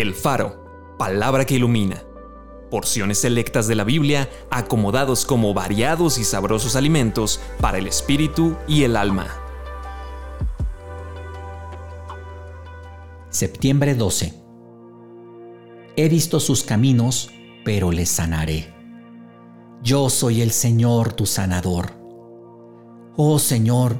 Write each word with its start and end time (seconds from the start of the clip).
El 0.00 0.14
Faro, 0.14 0.94
palabra 0.96 1.44
que 1.44 1.56
ilumina. 1.56 2.04
Porciones 2.70 3.18
selectas 3.18 3.66
de 3.66 3.74
la 3.74 3.82
Biblia 3.82 4.30
acomodados 4.48 5.24
como 5.24 5.52
variados 5.54 6.18
y 6.18 6.24
sabrosos 6.24 6.76
alimentos 6.76 7.40
para 7.60 7.78
el 7.78 7.88
espíritu 7.88 8.54
y 8.68 8.84
el 8.84 8.96
alma. 8.96 9.26
Septiembre 13.30 13.96
12. 13.96 14.34
He 15.96 16.08
visto 16.08 16.38
sus 16.38 16.62
caminos, 16.62 17.32
pero 17.64 17.90
les 17.90 18.08
sanaré. 18.08 18.72
Yo 19.82 20.10
soy 20.10 20.42
el 20.42 20.52
Señor 20.52 21.12
tu 21.12 21.26
sanador. 21.26 21.90
Oh 23.16 23.40
Señor, 23.40 23.96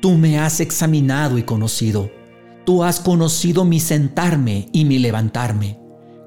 tú 0.00 0.12
me 0.12 0.38
has 0.38 0.60
examinado 0.60 1.36
y 1.36 1.42
conocido 1.42 2.10
Tú 2.64 2.84
has 2.84 3.00
conocido 3.00 3.64
mi 3.64 3.80
sentarme 3.80 4.68
y 4.72 4.84
mi 4.84 4.98
levantarme. 4.98 5.78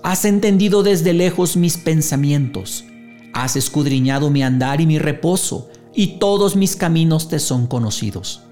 Has 0.03 0.25
entendido 0.25 0.83
desde 0.83 1.13
lejos 1.13 1.55
mis 1.55 1.77
pensamientos. 1.77 2.85
Has 3.33 3.55
escudriñado 3.55 4.29
mi 4.29 4.43
andar 4.43 4.81
y 4.81 4.85
mi 4.85 4.99
reposo, 4.99 5.69
y 5.93 6.19
todos 6.19 6.55
mis 6.55 6.75
caminos 6.75 7.29
te 7.29 7.39
son 7.39 7.67
conocidos. 7.67 8.43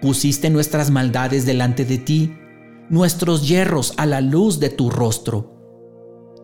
Pusiste 0.00 0.50
nuestras 0.50 0.90
maldades 0.90 1.44
delante 1.44 1.84
de 1.84 1.98
ti, 1.98 2.34
nuestros 2.88 3.48
hierros 3.48 3.92
a 3.96 4.06
la 4.06 4.20
luz 4.20 4.60
de 4.60 4.70
tu 4.70 4.88
rostro. 4.88 5.54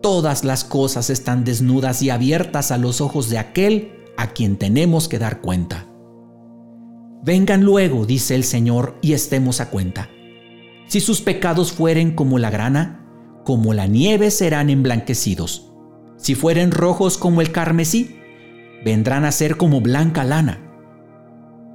Todas 0.01 0.43
las 0.43 0.65
cosas 0.65 1.09
están 1.09 1.45
desnudas 1.45 2.01
y 2.01 2.09
abiertas 2.09 2.71
a 2.71 2.77
los 2.77 2.99
ojos 2.99 3.29
de 3.29 3.37
aquel 3.37 3.93
a 4.17 4.33
quien 4.33 4.57
tenemos 4.57 5.07
que 5.07 5.17
dar 5.17 5.41
cuenta. 5.41 5.87
Vengan 7.23 7.63
luego, 7.63 8.05
dice 8.05 8.35
el 8.35 8.43
Señor, 8.43 8.99
y 9.01 9.13
estemos 9.13 9.61
a 9.61 9.69
cuenta. 9.69 10.09
Si 10.87 10.99
sus 10.99 11.21
pecados 11.21 11.71
fueren 11.71 12.11
como 12.11 12.39
la 12.39 12.49
grana, 12.49 13.05
como 13.43 13.73
la 13.73 13.87
nieve 13.87 14.31
serán 14.31 14.69
emblanquecidos. 14.69 15.71
Si 16.17 16.35
fueren 16.35 16.71
rojos 16.71 17.17
como 17.17 17.41
el 17.41 17.51
carmesí, 17.51 18.17
vendrán 18.83 19.25
a 19.25 19.31
ser 19.31 19.57
como 19.57 19.81
blanca 19.81 20.23
lana. 20.23 20.61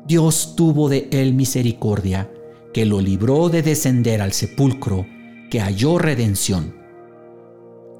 Dios 0.06 0.55
tuvo 0.56 0.88
de 0.88 1.08
él 1.12 1.34
misericordia, 1.34 2.31
que 2.72 2.86
lo 2.86 3.00
libró 3.00 3.48
de 3.48 3.62
descender 3.62 4.22
al 4.22 4.33
sepulcro, 4.33 5.06
que 5.50 5.61
halló 5.61 5.98
redención. 5.98 6.75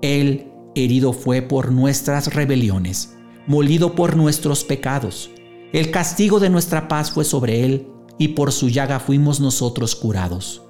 Él 0.03 0.51
herido 0.75 1.13
fue 1.13 1.43
por 1.43 1.73
nuestras 1.73 2.33
rebeliones, 2.33 3.17
molido 3.47 3.95
por 3.95 4.17
nuestros 4.17 4.65
pecados. 4.65 5.31
El 5.73 5.91
castigo 5.91 6.41
de 6.41 6.51
nuestra 6.51 6.89
paz 6.89 7.11
fue 7.11 7.25
sobre 7.25 7.65
él, 7.65 7.87
y 8.19 8.29
por 8.29 8.53
su 8.53 8.69
llaga 8.69 9.01
fuimos 9.01 9.41
nosotros 9.41 9.95
curados. 9.97 10.63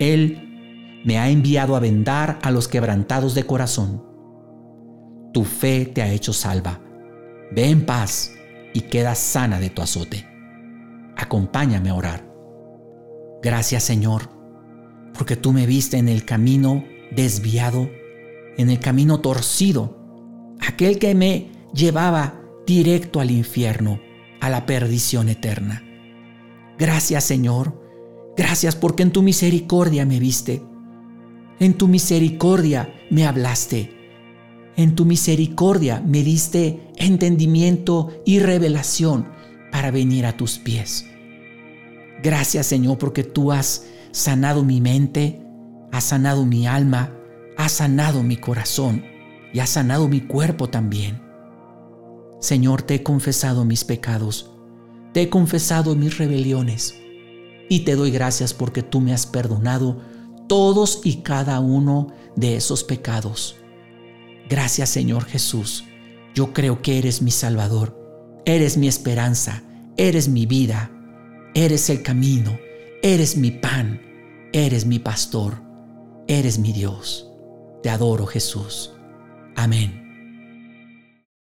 Él 0.00 1.00
me 1.04 1.18
ha 1.18 1.30
enviado 1.30 1.76
a 1.76 1.80
vendar 1.80 2.40
a 2.42 2.50
los 2.50 2.66
quebrantados 2.66 3.34
de 3.34 3.44
corazón. 3.44 4.02
Tu 5.32 5.44
fe 5.44 5.86
te 5.86 6.02
ha 6.02 6.10
hecho 6.10 6.32
salva. 6.32 6.80
Ve 7.52 7.68
en 7.68 7.86
paz 7.86 8.32
y 8.74 8.80
queda 8.82 9.14
sana 9.14 9.60
de 9.60 9.70
tu 9.70 9.82
azote. 9.82 10.26
Acompáñame 11.16 11.90
a 11.90 11.94
orar. 11.94 12.30
Gracias 13.42 13.84
Señor, 13.84 14.30
porque 15.14 15.36
tú 15.36 15.52
me 15.52 15.66
viste 15.66 15.98
en 15.98 16.08
el 16.08 16.24
camino 16.24 16.84
desviado, 17.10 17.90
en 18.56 18.70
el 18.70 18.80
camino 18.80 19.20
torcido, 19.20 20.56
aquel 20.60 20.98
que 20.98 21.14
me 21.14 21.48
llevaba 21.74 22.40
directo 22.66 23.20
al 23.20 23.30
infierno, 23.30 24.00
a 24.40 24.48
la 24.50 24.66
perdición 24.66 25.28
eterna. 25.28 25.82
Gracias 26.78 27.24
Señor, 27.24 27.79
Gracias 28.40 28.74
porque 28.74 29.02
en 29.02 29.10
tu 29.10 29.20
misericordia 29.20 30.06
me 30.06 30.18
viste. 30.18 30.62
En 31.58 31.74
tu 31.74 31.88
misericordia 31.88 32.90
me 33.10 33.26
hablaste. 33.26 33.94
En 34.76 34.94
tu 34.94 35.04
misericordia 35.04 36.02
me 36.06 36.22
diste 36.22 36.88
entendimiento 36.96 38.08
y 38.24 38.38
revelación 38.38 39.28
para 39.70 39.90
venir 39.90 40.24
a 40.24 40.38
tus 40.38 40.58
pies. 40.58 41.04
Gracias 42.22 42.64
Señor 42.64 42.96
porque 42.96 43.24
tú 43.24 43.52
has 43.52 43.84
sanado 44.10 44.64
mi 44.64 44.80
mente, 44.80 45.42
has 45.92 46.04
sanado 46.04 46.46
mi 46.46 46.66
alma, 46.66 47.12
has 47.58 47.72
sanado 47.72 48.22
mi 48.22 48.38
corazón 48.38 49.04
y 49.52 49.58
has 49.58 49.68
sanado 49.68 50.08
mi 50.08 50.22
cuerpo 50.22 50.70
también. 50.70 51.20
Señor, 52.40 52.80
te 52.80 52.94
he 52.94 53.02
confesado 53.02 53.66
mis 53.66 53.84
pecados, 53.84 54.50
te 55.12 55.20
he 55.20 55.28
confesado 55.28 55.94
mis 55.94 56.16
rebeliones 56.16 56.94
y 57.70 57.80
te 57.80 57.94
doy 57.94 58.10
gracias 58.10 58.52
porque 58.52 58.82
tú 58.82 59.00
me 59.00 59.14
has 59.14 59.26
perdonado 59.26 59.96
todos 60.48 61.00
y 61.04 61.22
cada 61.22 61.60
uno 61.60 62.08
de 62.34 62.56
esos 62.56 62.82
pecados. 62.82 63.56
Gracias 64.48 64.90
Señor 64.90 65.24
Jesús. 65.24 65.84
Yo 66.34 66.52
creo 66.52 66.82
que 66.82 66.98
eres 66.98 67.22
mi 67.22 67.30
Salvador, 67.30 68.42
eres 68.44 68.76
mi 68.76 68.88
esperanza, 68.88 69.62
eres 69.96 70.28
mi 70.28 70.46
vida, 70.46 70.90
eres 71.54 71.88
el 71.90 72.02
camino, 72.02 72.58
eres 73.02 73.36
mi 73.36 73.52
pan, 73.52 74.00
eres 74.52 74.84
mi 74.84 74.98
pastor, 74.98 75.62
eres 76.26 76.58
mi 76.58 76.72
Dios. 76.72 77.30
Te 77.84 77.88
adoro 77.88 78.26
Jesús. 78.26 78.92
Amén. 79.54 80.09